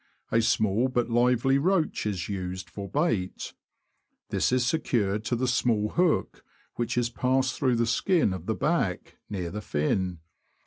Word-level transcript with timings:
A 0.31 0.41
small 0.41 0.87
but 0.87 1.11
lively 1.11 1.59
roach 1.59 2.07
is 2.07 2.27
used 2.27 2.71
for 2.71 2.89
bait; 2.89 3.53
this 4.29 4.51
is 4.51 4.65
secured 4.65 5.23
to 5.25 5.35
the 5.35 5.47
small 5.47 5.89
hook, 5.89 6.43
which 6.73 6.97
is 6.97 7.11
passed 7.11 7.53
through 7.55 7.75
the 7.75 7.85
skin 7.85 8.33
of 8.33 8.47
the 8.47 8.55
back, 8.55 9.17
near 9.29 9.51
the 9.51 9.61
fin. 9.61 10.17